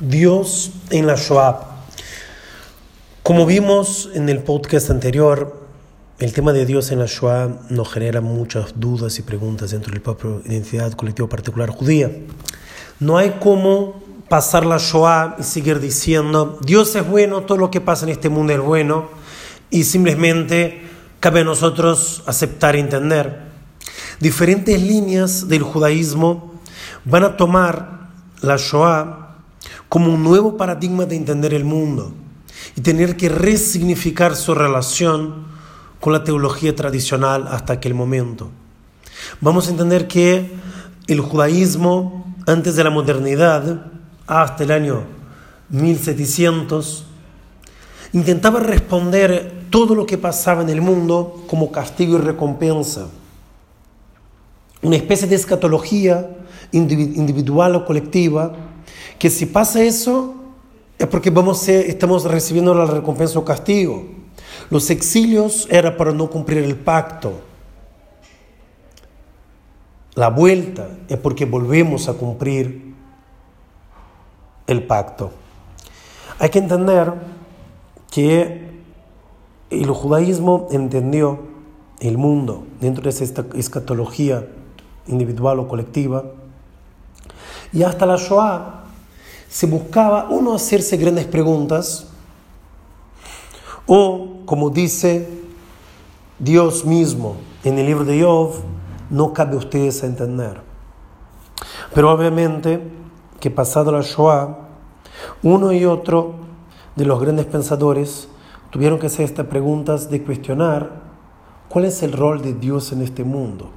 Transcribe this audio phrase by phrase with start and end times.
[0.00, 1.60] Dios en la Shoah.
[3.22, 5.60] Como vimos en el podcast anterior,
[6.18, 10.00] el tema de Dios en la Shoah nos genera muchas dudas y preguntas dentro del
[10.00, 12.10] propio identidad colectiva particular judía.
[13.00, 17.80] No hay cómo pasar la Shoah y seguir diciendo Dios es bueno, todo lo que
[17.80, 19.08] pasa en este mundo es bueno
[19.70, 20.82] y simplemente
[21.20, 23.52] cabe a nosotros aceptar y entender.
[24.20, 26.60] Diferentes líneas del judaísmo
[27.04, 28.08] van a tomar
[28.40, 29.31] la Shoah
[29.92, 32.14] como un nuevo paradigma de entender el mundo
[32.74, 35.44] y tener que resignificar su relación
[36.00, 38.48] con la teología tradicional hasta aquel momento.
[39.42, 40.50] Vamos a entender que
[41.08, 43.92] el judaísmo, antes de la modernidad,
[44.26, 45.02] hasta el año
[45.68, 47.04] 1700,
[48.14, 53.08] intentaba responder todo lo que pasaba en el mundo como castigo y recompensa.
[54.80, 56.30] Una especie de escatología
[56.72, 58.71] individual o colectiva
[59.18, 60.34] que si pasa eso
[60.98, 64.04] es porque vamos estamos recibiendo la recompensa o castigo.
[64.70, 67.40] Los exilios era para no cumplir el pacto.
[70.14, 72.94] La vuelta es porque volvemos a cumplir
[74.66, 75.30] el pacto.
[76.38, 77.12] Hay que entender
[78.10, 78.70] que
[79.70, 81.40] el judaísmo entendió
[82.00, 84.46] el mundo dentro de esta escatología
[85.06, 86.24] individual o colectiva
[87.72, 88.18] y hasta la
[89.52, 92.06] se buscaba uno hacerse grandes preguntas
[93.86, 95.28] o, como dice
[96.38, 98.54] Dios mismo en el libro de Job,
[99.10, 100.62] no cabe a ustedes entender.
[101.94, 102.80] Pero obviamente
[103.40, 104.56] que pasado la Shoah,
[105.42, 106.32] uno y otro
[106.96, 108.28] de los grandes pensadores
[108.70, 111.02] tuvieron que hacer estas preguntas de cuestionar
[111.68, 113.68] cuál es el rol de Dios en este mundo,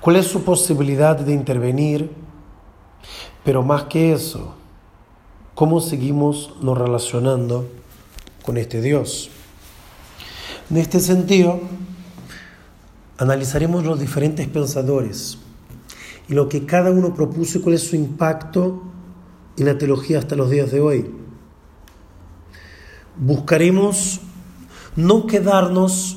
[0.00, 2.10] cuál es su posibilidad de intervenir,
[3.44, 4.56] pero más que eso,
[5.54, 7.68] cómo seguimos nos relacionando
[8.42, 9.30] con este Dios.
[10.70, 11.60] En este sentido,
[13.18, 15.38] analizaremos los diferentes pensadores
[16.28, 18.82] y lo que cada uno propuso y cuál es su impacto
[19.56, 21.10] en la teología hasta los días de hoy.
[23.16, 24.20] Buscaremos
[24.96, 26.16] no quedarnos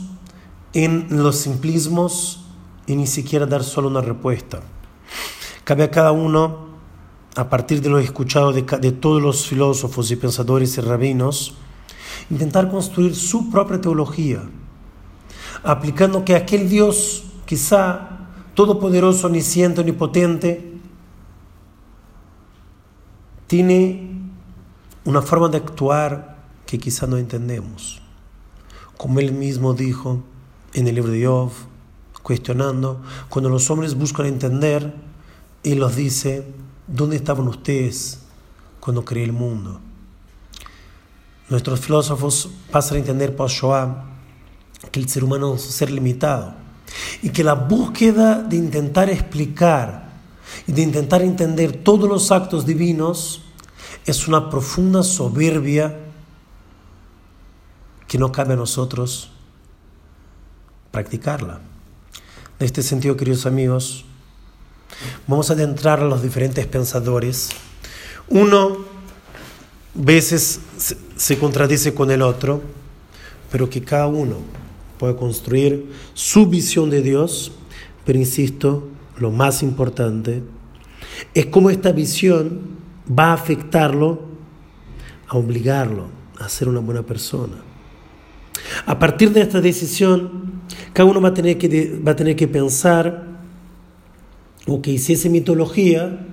[0.73, 2.45] en los simplismos
[2.87, 4.61] y ni siquiera dar solo una respuesta.
[5.63, 6.74] Cabe a cada uno
[7.35, 11.55] a partir de lo escuchado de, todos los filósofos y pensadores y rabinos,
[12.29, 14.41] intentar construir su propia teología,
[15.63, 20.73] aplicando que aquel Dios, quizá todopoderoso, omnisciente, omnipotente,
[23.47, 24.21] tiene
[25.03, 28.01] una forma de actuar que quizá no entendemos.
[28.97, 30.23] Como él mismo dijo
[30.73, 31.51] en el libro de Job,
[32.23, 34.95] cuestionando, cuando los hombres buscan entender,
[35.63, 36.47] él los dice,
[36.87, 38.19] ¿Dónde estaban ustedes
[38.79, 39.79] cuando creé el mundo?
[41.49, 44.05] Nuestros filósofos pasan a entender por Shoah
[44.91, 46.53] que el ser humano es un ser limitado
[47.21, 50.09] y que la búsqueda de intentar explicar
[50.67, 53.41] y de intentar entender todos los actos divinos
[54.05, 55.99] es una profunda soberbia
[58.07, 59.31] que no cabe a nosotros
[60.91, 61.59] practicarla.
[62.59, 64.05] En este sentido, queridos amigos,
[65.27, 67.49] Vamos a adentrar a los diferentes pensadores.
[68.27, 68.77] Uno
[69.93, 70.59] veces
[71.15, 72.61] se contradice con el otro,
[73.51, 74.37] pero que cada uno
[74.97, 77.51] puede construir su visión de Dios,
[78.05, 80.43] pero insisto, lo más importante
[81.33, 82.61] es cómo esta visión
[83.07, 84.21] va a afectarlo,
[85.27, 86.07] a obligarlo
[86.39, 87.55] a ser una buena persona.
[88.85, 90.61] A partir de esta decisión,
[90.91, 93.34] cada uno va a tener que, va a tener que pensar
[94.67, 96.25] o que hiciese mitología,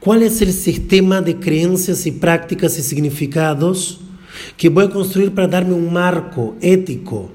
[0.00, 4.00] cuál es el sistema de creencias y prácticas y significados
[4.56, 7.30] que voy a construir para darme un marco ético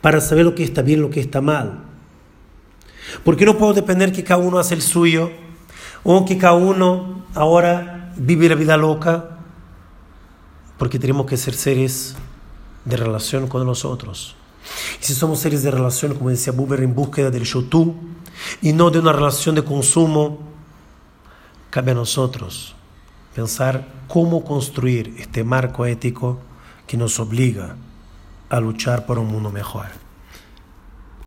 [0.00, 1.84] para saber lo que está bien lo que está mal.
[3.24, 5.32] Porque no puedo depender que cada uno hace el suyo
[6.04, 9.38] o que cada uno ahora vive la vida loca,
[10.78, 12.14] porque tenemos que ser seres
[12.84, 14.36] de relación con los otros.
[14.36, 14.45] Y
[15.06, 17.94] si somos seres de relación, como decía Buber, en búsqueda del yo tú,
[18.60, 20.40] y no de una relación de consumo,
[21.70, 22.74] cabe a nosotros
[23.32, 26.40] pensar cómo construir este marco ético
[26.88, 27.76] que nos obliga
[28.48, 30.05] a luchar por un mundo mejor.